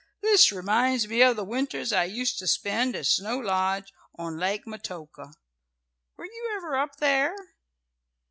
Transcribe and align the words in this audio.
"This 0.23 0.51
reminds 0.51 1.07
me 1.07 1.21
of 1.21 1.35
the 1.35 1.43
winters 1.43 1.93
I 1.93 2.05
used 2.05 2.39
to 2.39 2.47
spend 2.47 2.95
at 2.95 3.05
Snow 3.05 3.37
Lodge 3.37 3.93
on 4.15 4.35
Lake 4.35 4.65
Metoka. 4.65 5.35
Were 6.17 6.25
you 6.25 6.53
ever 6.57 6.75
up 6.75 6.95
there?" 6.95 7.35